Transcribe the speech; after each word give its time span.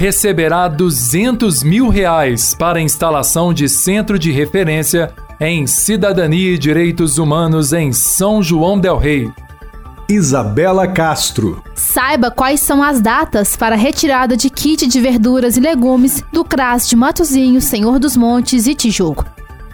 receberá 0.00 0.66
200 0.66 1.62
mil 1.62 1.90
reais 1.90 2.54
para 2.54 2.78
a 2.78 2.82
instalação 2.82 3.52
de 3.52 3.68
centro 3.68 4.18
de 4.18 4.32
referência 4.32 5.12
em 5.38 5.66
Cidadania 5.66 6.54
e 6.54 6.58
Direitos 6.58 7.18
Humanos 7.18 7.74
em 7.74 7.92
São 7.92 8.42
João 8.42 8.80
del 8.80 8.96
Rei. 8.96 9.30
Isabela 10.08 10.88
Castro. 10.88 11.62
Saiba 11.74 12.30
quais 12.30 12.60
são 12.60 12.82
as 12.82 12.98
datas 12.98 13.56
para 13.56 13.74
a 13.74 13.78
retirada 13.78 14.38
de 14.38 14.48
kit 14.48 14.86
de 14.86 15.00
verduras 15.02 15.58
e 15.58 15.60
legumes 15.60 16.24
do 16.32 16.46
CRAS 16.46 16.88
de 16.88 16.96
Matozinho, 16.96 17.60
Senhor 17.60 17.98
dos 17.98 18.16
Montes 18.16 18.66
e 18.66 18.74
Tijuco. 18.74 19.26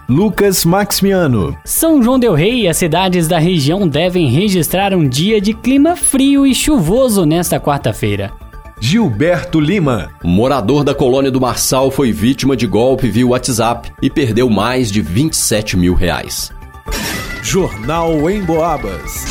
Lucas 0.08 0.64
Maximiano. 0.64 1.56
São 1.64 2.02
João 2.02 2.18
del 2.18 2.34
Rei 2.34 2.62
e 2.62 2.68
as 2.68 2.76
cidades 2.76 3.28
da 3.28 3.38
região 3.38 3.86
devem 3.86 4.28
registrar 4.28 4.92
um 4.92 5.08
dia 5.08 5.40
de 5.40 5.54
clima 5.54 5.94
frio 5.94 6.44
e 6.44 6.52
chuvoso 6.52 7.24
nesta 7.24 7.60
quarta-feira. 7.60 8.32
Gilberto 8.78 9.58
Lima. 9.58 10.10
morador 10.22 10.84
da 10.84 10.94
colônia 10.94 11.30
do 11.30 11.40
Marçal 11.40 11.90
foi 11.90 12.12
vítima 12.12 12.56
de 12.56 12.66
golpe 12.66 13.08
via 13.08 13.26
WhatsApp 13.26 13.90
e 14.02 14.10
perdeu 14.10 14.50
mais 14.50 14.92
de 14.92 15.00
27 15.00 15.76
mil 15.76 15.94
reais. 15.94 16.52
Jornal 17.42 18.28
em 18.28 18.42
Boabas. 18.42 19.24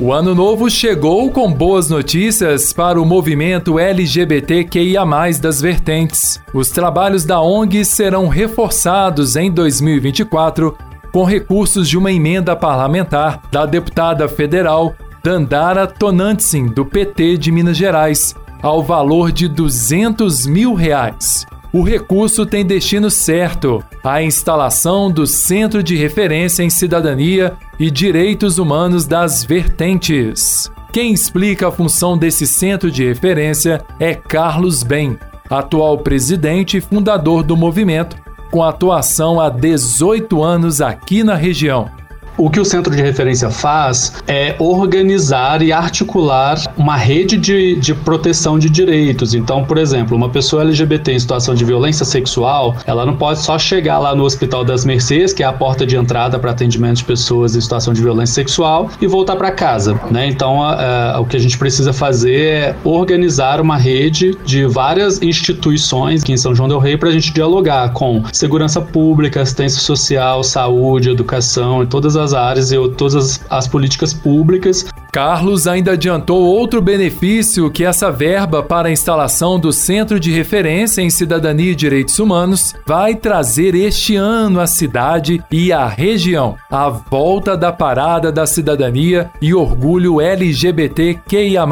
O 0.00 0.12
ano 0.12 0.34
novo 0.34 0.70
chegou 0.70 1.30
com 1.30 1.52
boas 1.52 1.88
notícias 1.88 2.72
para 2.72 3.00
o 3.00 3.04
movimento 3.04 3.78
LGBTQIA, 3.78 5.04
das 5.40 5.60
vertentes. 5.60 6.40
Os 6.52 6.70
trabalhos 6.70 7.24
da 7.24 7.40
ONG 7.40 7.84
serão 7.84 8.28
reforçados 8.28 9.36
em 9.36 9.50
2024 9.50 10.76
com 11.12 11.24
recursos 11.24 11.88
de 11.88 11.98
uma 11.98 12.10
emenda 12.10 12.56
parlamentar 12.56 13.42
da 13.52 13.66
deputada 13.66 14.26
federal 14.26 14.96
Dandara 15.22 15.86
Tonantsin, 15.86 16.66
do 16.66 16.84
PT 16.84 17.36
de 17.36 17.52
Minas 17.52 17.76
Gerais, 17.76 18.34
ao 18.60 18.82
valor 18.82 19.30
de 19.30 19.46
200 19.46 20.46
mil 20.46 20.74
reais. 20.74 21.46
O 21.72 21.82
recurso 21.82 22.44
tem 22.44 22.66
destino 22.66 23.08
certo: 23.08 23.82
a 24.02 24.20
instalação 24.20 25.10
do 25.10 25.24
Centro 25.24 25.80
de 25.80 25.96
Referência 25.96 26.64
em 26.64 26.70
Cidadania 26.70 27.54
e 27.78 27.88
Direitos 27.88 28.58
Humanos 28.58 29.06
das 29.06 29.44
Vertentes. 29.44 30.70
Quem 30.92 31.12
explica 31.12 31.68
a 31.68 31.72
função 31.72 32.18
desse 32.18 32.46
centro 32.46 32.90
de 32.90 33.04
referência 33.04 33.82
é 33.98 34.14
Carlos 34.14 34.82
Ben, 34.82 35.16
atual 35.48 35.98
presidente 35.98 36.76
e 36.78 36.80
fundador 36.80 37.42
do 37.42 37.56
movimento, 37.56 38.16
com 38.50 38.62
atuação 38.62 39.40
há 39.40 39.48
18 39.48 40.42
anos 40.42 40.82
aqui 40.82 41.22
na 41.22 41.34
região. 41.34 41.88
O 42.36 42.48
que 42.48 42.58
o 42.58 42.64
centro 42.64 42.94
de 42.94 43.02
referência 43.02 43.50
faz 43.50 44.12
é 44.26 44.56
organizar 44.58 45.62
e 45.62 45.72
articular 45.72 46.58
uma 46.76 46.96
rede 46.96 47.36
de, 47.36 47.76
de 47.76 47.94
proteção 47.94 48.58
de 48.58 48.70
direitos. 48.70 49.34
Então, 49.34 49.64
por 49.64 49.76
exemplo, 49.78 50.16
uma 50.16 50.28
pessoa 50.28 50.62
LGBT 50.62 51.12
em 51.12 51.18
situação 51.18 51.54
de 51.54 51.64
violência 51.64 52.04
sexual, 52.04 52.76
ela 52.86 53.04
não 53.04 53.16
pode 53.16 53.40
só 53.40 53.58
chegar 53.58 53.98
lá 53.98 54.14
no 54.14 54.24
Hospital 54.24 54.64
das 54.64 54.84
Mercês, 54.84 55.32
que 55.32 55.42
é 55.42 55.46
a 55.46 55.52
porta 55.52 55.86
de 55.86 55.96
entrada 55.96 56.38
para 56.38 56.50
atendimento 56.50 56.98
de 56.98 57.04
pessoas 57.04 57.54
em 57.54 57.60
situação 57.60 57.92
de 57.92 58.00
violência 58.00 58.34
sexual, 58.34 58.90
e 59.00 59.06
voltar 59.06 59.36
para 59.36 59.50
casa. 59.50 60.00
Né? 60.10 60.26
Então, 60.28 60.62
a, 60.62 61.16
a, 61.16 61.20
o 61.20 61.26
que 61.26 61.36
a 61.36 61.40
gente 61.40 61.58
precisa 61.58 61.92
fazer 61.92 62.32
é 62.32 62.76
organizar 62.84 63.60
uma 63.60 63.76
rede 63.76 64.36
de 64.44 64.64
várias 64.66 65.20
instituições 65.20 66.22
aqui 66.22 66.32
em 66.32 66.36
São 66.36 66.54
João 66.54 66.68
del 66.68 66.78
Rei 66.78 66.96
para 66.96 67.08
a 67.08 67.12
gente 67.12 67.32
dialogar 67.32 67.92
com 67.92 68.22
segurança 68.32 68.80
pública, 68.80 69.42
assistência 69.42 69.80
social, 69.80 70.42
saúde, 70.42 71.10
educação 71.10 71.82
e 71.82 71.86
todas 71.86 72.16
as 72.16 72.21
as 72.22 72.32
áreas 72.32 72.72
e 72.72 72.88
todas 72.90 73.14
as, 73.14 73.40
as 73.50 73.66
políticas 73.68 74.14
públicas 74.14 74.86
Carlos 75.12 75.66
ainda 75.66 75.92
adiantou 75.92 76.42
outro 76.42 76.80
benefício 76.80 77.70
que 77.70 77.84
essa 77.84 78.10
verba 78.10 78.62
para 78.62 78.88
a 78.88 78.90
instalação 78.90 79.60
do 79.60 79.70
Centro 79.70 80.18
de 80.18 80.32
Referência 80.32 81.02
em 81.02 81.10
Cidadania 81.10 81.72
e 81.72 81.74
Direitos 81.74 82.18
Humanos 82.18 82.74
vai 82.86 83.14
trazer 83.14 83.74
este 83.74 84.16
ano 84.16 84.58
à 84.58 84.66
cidade 84.66 85.44
e 85.52 85.70
à 85.70 85.86
região. 85.86 86.56
A 86.70 86.88
volta 86.88 87.58
da 87.58 87.70
Parada 87.70 88.32
da 88.32 88.46
Cidadania 88.46 89.30
e 89.42 89.52
Orgulho 89.52 90.18
LGBTQIA. 90.18 91.62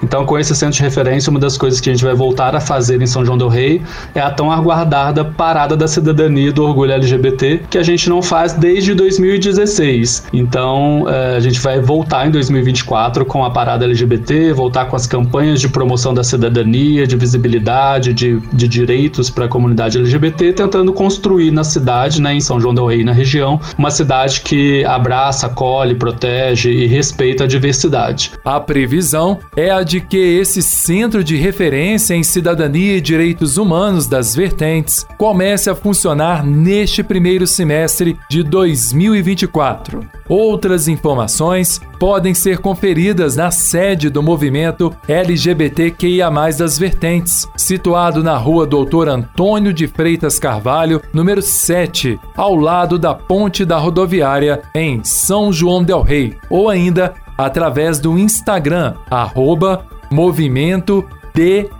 Então, 0.00 0.24
com 0.24 0.38
esse 0.38 0.54
centro 0.54 0.76
de 0.76 0.82
referência, 0.84 1.30
uma 1.30 1.40
das 1.40 1.58
coisas 1.58 1.80
que 1.80 1.90
a 1.90 1.92
gente 1.92 2.04
vai 2.04 2.14
voltar 2.14 2.54
a 2.54 2.60
fazer 2.60 3.02
em 3.02 3.06
São 3.06 3.24
João 3.24 3.36
Del 3.36 3.48
Rei 3.48 3.82
é 4.14 4.20
a 4.20 4.30
tão 4.30 4.52
aguardada 4.52 5.24
Parada 5.24 5.76
da 5.76 5.88
Cidadania 5.88 6.50
e 6.50 6.52
do 6.52 6.62
Orgulho 6.62 6.92
LGBT, 6.92 7.62
que 7.68 7.76
a 7.76 7.82
gente 7.82 8.08
não 8.08 8.22
faz 8.22 8.52
desde 8.52 8.94
2016. 8.94 10.28
Então, 10.32 11.06
eh, 11.08 11.34
a 11.36 11.40
gente 11.40 11.58
vai 11.58 11.80
voltar 11.80 12.28
em 12.28 12.30
2016 12.30 12.51
2024 12.52 13.24
com 13.24 13.44
a 13.44 13.50
parada 13.50 13.84
LGBT, 13.84 14.52
voltar 14.52 14.86
com 14.86 14.96
as 14.96 15.06
campanhas 15.06 15.60
de 15.60 15.68
promoção 15.68 16.12
da 16.12 16.22
cidadania, 16.22 17.06
de 17.06 17.16
visibilidade, 17.16 18.12
de, 18.12 18.38
de 18.52 18.68
direitos 18.68 19.30
para 19.30 19.46
a 19.46 19.48
comunidade 19.48 19.98
LGBT, 19.98 20.52
tentando 20.52 20.92
construir 20.92 21.50
na 21.50 21.64
cidade, 21.64 22.20
né, 22.20 22.34
em 22.34 22.40
São 22.40 22.60
João 22.60 22.74
del 22.74 22.86
Rei, 22.86 23.04
na 23.04 23.12
região, 23.12 23.60
uma 23.78 23.90
cidade 23.90 24.40
que 24.42 24.84
abraça, 24.84 25.46
acolhe, 25.46 25.94
protege 25.94 26.70
e 26.70 26.86
respeita 26.86 27.44
a 27.44 27.46
diversidade. 27.46 28.32
A 28.44 28.60
previsão 28.60 29.38
é 29.56 29.70
a 29.70 29.82
de 29.82 30.00
que 30.00 30.16
esse 30.16 30.62
centro 30.62 31.24
de 31.24 31.36
referência 31.36 32.14
em 32.14 32.22
cidadania 32.22 32.96
e 32.96 33.00
direitos 33.00 33.56
humanos 33.56 34.06
das 34.06 34.34
vertentes 34.34 35.06
comece 35.16 35.70
a 35.70 35.74
funcionar 35.74 36.44
neste 36.44 37.02
primeiro 37.02 37.46
semestre 37.46 38.16
de 38.28 38.42
2024. 38.42 40.00
Outras 40.28 40.88
informações 40.88 41.80
podem 42.02 42.34
ser 42.34 42.58
conferidas 42.58 43.36
na 43.36 43.52
sede 43.52 44.10
do 44.10 44.20
movimento 44.24 44.92
LGBTQIA, 45.06 46.28
das 46.58 46.76
Vertentes, 46.76 47.46
situado 47.56 48.24
na 48.24 48.36
rua 48.36 48.66
Doutor 48.66 49.08
Antônio 49.08 49.72
de 49.72 49.86
Freitas 49.86 50.36
Carvalho, 50.36 51.00
número 51.14 51.40
7, 51.40 52.18
ao 52.36 52.56
lado 52.56 52.98
da 52.98 53.14
ponte 53.14 53.64
da 53.64 53.78
rodoviária, 53.78 54.62
em 54.74 55.04
São 55.04 55.52
João 55.52 55.84
Del 55.84 56.02
Rei, 56.02 56.36
ou 56.50 56.68
ainda 56.68 57.14
através 57.38 58.00
do 58.00 58.18
Instagram, 58.18 58.94
arroba 59.08 59.86
movimento 60.10 61.08
DHSJDR. 61.32 61.70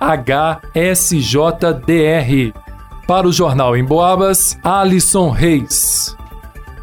Para 3.09 3.27
o 3.27 3.33
Jornal 3.33 3.77
em 3.77 3.83
Boabas, 3.85 4.57
Alisson 4.63 5.31
Reis. 5.31 6.17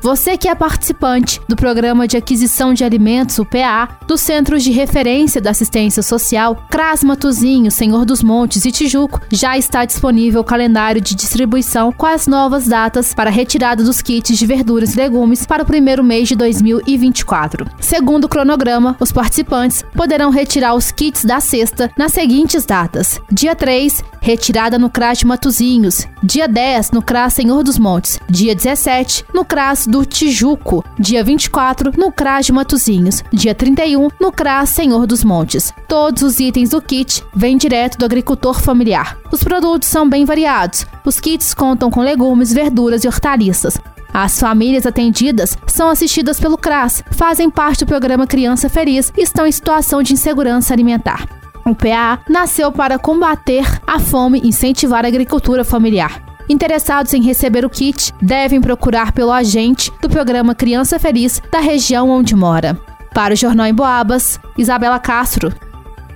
Você 0.01 0.37
que 0.37 0.47
é 0.47 0.55
participante 0.55 1.41
do 1.47 1.57
Programa 1.57 2.07
de 2.07 2.15
Aquisição 2.15 2.73
de 2.73 2.85
Alimentos, 2.85 3.37
o 3.37 3.45
PA, 3.45 3.97
dos 4.07 4.21
Centros 4.21 4.63
de 4.63 4.71
Referência 4.71 5.41
da 5.41 5.51
Assistência 5.51 6.01
Social, 6.01 6.55
CRAS 6.69 7.03
Matozinho, 7.03 7.69
Senhor 7.69 8.05
dos 8.05 8.23
Montes 8.23 8.63
e 8.63 8.71
Tijuco, 8.71 9.19
já 9.29 9.57
está 9.57 9.83
disponível 9.83 10.39
o 10.39 10.43
calendário 10.43 11.01
de 11.01 11.13
distribuição 11.13 11.91
com 11.91 12.05
as 12.05 12.27
novas 12.27 12.65
datas 12.67 13.13
para 13.13 13.29
retirada 13.29 13.83
dos 13.83 14.01
kits 14.01 14.37
de 14.37 14.45
verduras 14.45 14.93
e 14.93 14.97
legumes 14.97 15.45
para 15.45 15.63
o 15.63 15.65
primeiro 15.65 16.01
mês 16.01 16.29
de 16.29 16.35
2024. 16.35 17.65
Segundo 17.81 18.23
o 18.23 18.29
cronograma, 18.29 18.95
os 19.01 19.11
participantes 19.11 19.83
poderão 19.93 20.29
retirar 20.29 20.75
os 20.75 20.93
kits 20.93 21.25
da 21.25 21.41
cesta 21.41 21.91
nas 21.97 22.13
seguintes 22.13 22.65
datas: 22.65 23.19
dia 23.29 23.53
3, 23.53 24.01
retirada 24.21 24.79
no 24.79 24.89
CRAS 24.89 25.19
de 25.19 25.25
Matozinhos, 25.25 26.07
dia 26.23 26.47
10, 26.47 26.91
no 26.91 27.01
CRAS 27.01 27.33
Senhor 27.33 27.63
dos 27.63 27.77
Montes, 27.77 28.19
dia 28.29 28.53
17, 28.53 29.25
no 29.33 29.45
CRAS 29.45 29.87
do 29.87 30.05
Tijuco, 30.05 30.83
dia 30.99 31.23
24 31.23 31.93
no 31.97 32.11
CRAS 32.11 32.45
de 32.45 32.51
Matozinhos, 32.51 33.23
dia 33.31 33.55
31 33.55 34.09
no 34.19 34.31
CRAS 34.31 34.69
Senhor 34.69 35.07
dos 35.07 35.23
Montes. 35.23 35.73
Todos 35.87 36.21
os 36.23 36.39
itens 36.39 36.69
do 36.69 36.81
kit 36.81 37.23
vêm 37.33 37.57
direto 37.57 37.97
do 37.97 38.05
agricultor 38.05 38.59
familiar. 38.59 39.17
Os 39.31 39.43
produtos 39.43 39.87
são 39.87 40.09
bem 40.09 40.25
variados. 40.25 40.85
Os 41.05 41.19
kits 41.19 41.53
contam 41.53 41.89
com 41.89 42.01
legumes, 42.01 42.53
verduras 42.53 43.03
e 43.03 43.07
hortaliças. 43.07 43.79
As 44.13 44.39
famílias 44.39 44.85
atendidas 44.85 45.57
são 45.67 45.87
assistidas 45.87 46.39
pelo 46.39 46.57
CRAS, 46.57 47.03
fazem 47.11 47.49
parte 47.49 47.85
do 47.85 47.87
programa 47.87 48.27
Criança 48.27 48.67
Feliz 48.67 49.13
e 49.15 49.21
estão 49.21 49.45
em 49.45 49.51
situação 49.51 50.01
de 50.01 50.13
insegurança 50.13 50.73
alimentar. 50.73 51.38
O 51.69 51.75
PA 51.75 52.19
nasceu 52.27 52.71
para 52.71 52.97
combater 52.97 53.63
a 53.85 53.99
fome 53.99 54.41
e 54.43 54.47
incentivar 54.47 55.05
a 55.05 55.07
agricultura 55.07 55.63
familiar. 55.63 56.19
Interessados 56.49 57.13
em 57.13 57.21
receber 57.21 57.63
o 57.63 57.69
kit 57.69 58.11
devem 58.19 58.59
procurar 58.59 59.11
pelo 59.11 59.31
agente 59.31 59.91
do 60.01 60.09
programa 60.09 60.55
Criança 60.55 60.97
Feliz 60.97 61.39
da 61.51 61.59
região 61.59 62.09
onde 62.09 62.35
mora. 62.35 62.75
Para 63.13 63.35
o 63.35 63.37
Jornal 63.37 63.67
em 63.67 63.73
Boabas, 63.73 64.39
Isabela 64.57 64.97
Castro. 64.97 65.53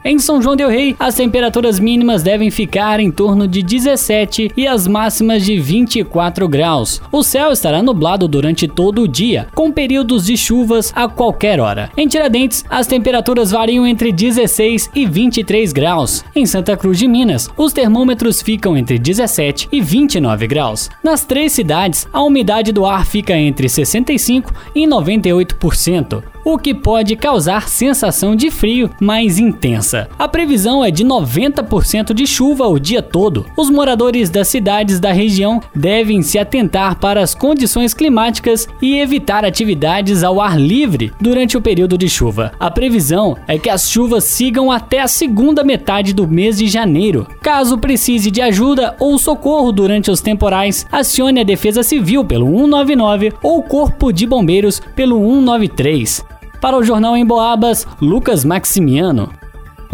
Em 0.05 0.19
São 0.19 0.41
João 0.41 0.53
del 0.53 0.67
Rei, 0.67 0.97
as 0.99 1.15
temperaturas 1.15 1.79
mínimas 1.79 2.21
devem 2.21 2.51
ficar 2.51 2.99
em 2.99 3.09
torno 3.09 3.47
de 3.47 3.63
17 3.63 4.51
e 4.57 4.67
as 4.67 4.85
máximas 4.85 5.45
de 5.45 5.57
24 5.57 6.45
graus. 6.49 7.01
O 7.09 7.23
céu 7.23 7.53
estará 7.53 7.81
nublado 7.81 8.27
durante 8.27 8.67
todo 8.67 9.03
o 9.03 9.07
dia, 9.07 9.47
com 9.55 9.71
períodos 9.71 10.25
de 10.25 10.35
chuvas 10.35 10.91
a 10.93 11.07
qualquer 11.07 11.57
hora. 11.61 11.89
Em 11.95 12.05
Tiradentes, 12.05 12.65
as 12.69 12.85
temperaturas 12.85 13.51
variam 13.51 13.87
entre 13.87 14.11
16 14.11 14.89
e 14.93 15.05
23 15.05 15.71
graus. 15.71 16.25
Em 16.35 16.45
Santa 16.45 16.75
Cruz 16.75 16.99
de 16.99 17.07
Minas, 17.07 17.49
os 17.55 17.71
termômetros 17.71 18.41
ficam 18.41 18.75
entre 18.75 18.99
17 18.99 19.69
e 19.71 19.79
29 19.79 20.47
graus. 20.47 20.89
Nas 21.01 21.23
três 21.23 21.53
cidades, 21.53 22.09
a 22.11 22.21
umidade 22.21 22.73
do 22.73 22.85
ar 22.85 23.05
fica 23.05 23.37
entre 23.37 23.69
65 23.69 24.53
e 24.75 24.85
98% 24.85 26.33
o 26.43 26.57
que 26.57 26.73
pode 26.73 27.15
causar 27.15 27.69
sensação 27.69 28.35
de 28.35 28.51
frio 28.51 28.89
mais 28.99 29.39
intensa. 29.39 29.92
A 30.17 30.27
previsão 30.27 30.83
é 30.83 30.91
de 30.91 31.03
90% 31.03 32.13
de 32.13 32.25
chuva 32.25 32.67
o 32.67 32.79
dia 32.79 33.01
todo. 33.01 33.45
Os 33.55 33.69
moradores 33.69 34.29
das 34.29 34.47
cidades 34.47 34.99
da 34.99 35.11
região 35.11 35.61
devem 35.75 36.21
se 36.21 36.39
atentar 36.39 36.99
para 36.99 37.21
as 37.21 37.35
condições 37.35 37.93
climáticas 37.93 38.67
e 38.81 38.97
evitar 38.97 39.45
atividades 39.45 40.23
ao 40.23 40.41
ar 40.41 40.59
livre 40.59 41.11
durante 41.19 41.57
o 41.57 41.61
período 41.61 41.97
de 41.97 42.09
chuva. 42.09 42.51
A 42.59 42.71
previsão 42.71 43.37
é 43.47 43.57
que 43.57 43.69
as 43.69 43.89
chuvas 43.89 44.23
sigam 44.23 44.71
até 44.71 45.01
a 45.01 45.07
segunda 45.07 45.63
metade 45.63 46.13
do 46.13 46.27
mês 46.27 46.57
de 46.57 46.67
janeiro. 46.67 47.27
Caso 47.41 47.77
precise 47.77 48.31
de 48.31 48.41
ajuda 48.41 48.95
ou 48.99 49.17
socorro 49.17 49.71
durante 49.71 50.09
os 50.09 50.21
temporais, 50.21 50.85
acione 50.91 51.41
a 51.41 51.43
Defesa 51.43 51.83
Civil 51.83 52.23
pelo 52.25 52.45
199 52.45 53.33
ou 53.41 53.61
Corpo 53.61 54.11
de 54.11 54.25
Bombeiros 54.25 54.81
pelo 54.95 55.17
193. 55.17 56.25
Para 56.61 56.77
o 56.77 56.83
Jornal 56.83 57.17
em 57.17 57.25
Boabas, 57.25 57.85
Lucas 57.99 58.45
Maximiano. 58.45 59.42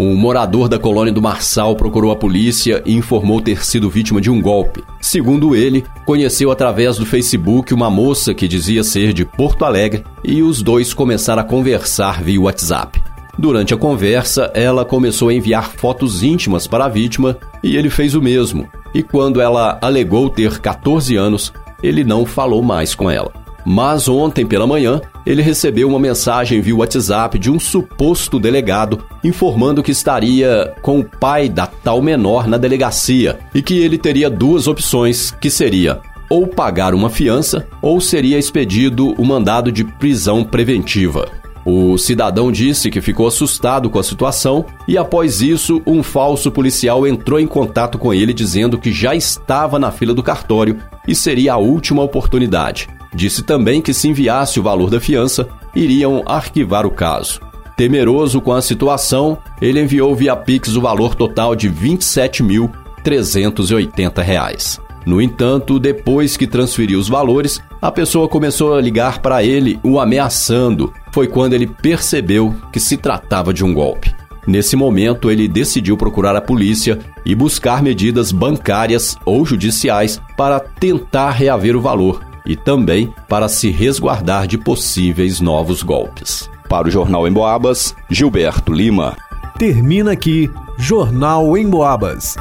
Um 0.01 0.15
morador 0.15 0.69
da 0.69 0.79
colônia 0.79 1.11
do 1.11 1.21
Marçal 1.21 1.75
procurou 1.75 2.09
a 2.09 2.15
polícia 2.15 2.81
e 2.85 2.95
informou 2.95 3.41
ter 3.41 3.65
sido 3.65 3.89
vítima 3.89 4.21
de 4.21 4.31
um 4.31 4.41
golpe. 4.41 4.81
Segundo 5.01 5.53
ele, 5.53 5.83
conheceu 6.05 6.51
através 6.51 6.95
do 6.95 7.05
Facebook 7.05 7.73
uma 7.73 7.89
moça 7.89 8.33
que 8.33 8.47
dizia 8.47 8.81
ser 8.81 9.11
de 9.11 9.25
Porto 9.25 9.65
Alegre 9.65 10.05
e 10.23 10.41
os 10.41 10.61
dois 10.61 10.93
começaram 10.93 11.41
a 11.41 11.45
conversar 11.45 12.23
via 12.23 12.39
WhatsApp. 12.39 13.03
Durante 13.37 13.73
a 13.73 13.77
conversa, 13.77 14.49
ela 14.53 14.85
começou 14.85 15.27
a 15.27 15.33
enviar 15.33 15.69
fotos 15.69 16.23
íntimas 16.23 16.65
para 16.65 16.85
a 16.85 16.89
vítima 16.89 17.37
e 17.61 17.75
ele 17.75 17.89
fez 17.89 18.15
o 18.15 18.21
mesmo. 18.21 18.69
E 18.93 19.03
quando 19.03 19.41
ela 19.41 19.77
alegou 19.81 20.29
ter 20.29 20.59
14 20.59 21.17
anos, 21.17 21.51
ele 21.83 22.05
não 22.05 22.25
falou 22.25 22.63
mais 22.63 22.95
com 22.95 23.11
ela. 23.11 23.33
Mas 23.71 24.10
ontem 24.10 24.48
pela 24.48 24.66
manhã, 24.66 25.00
ele 25.24 25.44
recebeu 25.44 25.88
uma 25.88 26.00
mensagem 26.00 26.60
via 26.60 26.75
WhatsApp 26.75 27.38
de 27.38 27.51
um 27.51 27.60
suposto 27.60 28.39
delegado 28.39 29.06
informando 29.24 29.83
que 29.83 29.92
estaria 29.92 30.74
com 30.81 30.98
o 30.98 31.04
pai 31.04 31.48
da 31.48 31.68
tal 31.68 32.01
menor 32.01 32.48
na 32.48 32.57
delegacia 32.57 33.38
e 33.54 33.62
que 33.62 33.77
ele 33.77 34.00
teria 34.00 34.27
duas 34.27 34.68
opções, 34.68 35.30
que 35.39 35.51
seria 35.51 36.00
ou 36.31 36.48
pagar 36.48 36.95
uma 36.95 37.12
fiança 37.12 37.68
ou 37.80 38.01
seria 38.01 38.39
expedido 38.39 39.13
o 39.21 39.24
mandado 39.24 39.71
de 39.71 39.83
prisão 39.83 40.44
preventiva. 40.44 41.27
O 41.63 41.95
cidadão 41.95 42.51
disse 42.51 42.89
que 42.89 43.01
ficou 43.01 43.27
assustado 43.27 43.88
com 43.88 44.00
a 44.00 44.04
situação 44.04 44.66
e, 44.88 44.98
após 44.98 45.42
isso, 45.42 45.80
um 45.86 46.01
falso 46.01 46.50
policial 46.50 47.06
entrou 47.06 47.39
em 47.39 47.45
contato 47.45 48.00
com 48.00 48.12
ele 48.12 48.33
dizendo 48.33 48.80
que 48.80 48.92
já 48.92 49.13
estava 49.13 49.77
na 49.77 49.92
fila 49.92 50.16
do 50.16 50.24
cartório 50.24 50.80
e 51.07 51.13
seria 51.13 51.54
a 51.54 51.57
última 51.57 52.01
oportunidade. 52.01 52.88
Disse 53.13 53.44
também 53.44 53.81
que 53.81 53.94
se 53.94 54.07
enviasse 54.07 54.59
o 54.59 54.63
valor 54.63 54.89
da 54.89 55.00
fiança, 55.00 55.47
iriam 55.75 56.23
arquivar 56.25 56.85
o 56.85 56.91
caso. 56.91 57.39
Temeroso 57.75 58.39
com 58.41 58.53
a 58.53 58.61
situação, 58.61 59.38
ele 59.61 59.81
enviou 59.81 60.15
via 60.15 60.35
Pix 60.35 60.75
o 60.75 60.81
valor 60.81 61.15
total 61.15 61.56
de 61.56 61.69
R$ 61.69 61.97
27.380. 61.97 64.79
No 65.06 65.21
entanto, 65.21 65.79
depois 65.79 66.35
que 66.35 66.45
transferiu 66.45 67.00
os 67.00 67.07
valores, 67.07 67.61
a 67.81 67.91
pessoa 67.91 68.27
começou 68.27 68.75
a 68.75 68.81
ligar 68.81 69.19
para 69.19 69.44
ele, 69.44 69.79
o 69.81 70.00
ameaçando. 70.00 70.94
Foi 71.11 71.27
quando 71.27 71.53
ele 71.53 71.67
percebeu 71.67 72.53
que 72.71 72.79
se 72.79 72.97
tratava 72.97 73.53
de 73.53 73.63
um 73.63 73.73
golpe. 73.73 74.13
Nesse 74.45 74.75
momento, 74.75 75.31
ele 75.31 75.47
decidiu 75.47 75.95
procurar 75.95 76.35
a 76.35 76.41
polícia 76.41 77.00
e 77.25 77.33
buscar 77.33 77.81
medidas 77.81 78.31
bancárias 78.31 79.15
ou 79.25 79.45
judiciais 79.45 80.21
para 80.35 80.59
tentar 80.59 81.31
reaver 81.31 81.75
o 81.75 81.81
valor, 81.81 82.21
e 82.45 82.56
também 82.56 83.13
para 83.27 83.47
se 83.47 83.69
resguardar 83.69 84.47
de 84.47 84.57
possíveis 84.57 85.39
novos 85.39 85.83
golpes. 85.83 86.50
Para 86.68 86.88
o 86.88 86.91
Jornal 86.91 87.27
em 87.27 87.31
Boabas, 87.31 87.95
Gilberto 88.09 88.71
Lima. 88.71 89.18
Termina 89.57 90.12
aqui 90.12 90.50
Jornal 90.77 91.57
em 91.57 91.69
Boabas. 91.69 92.36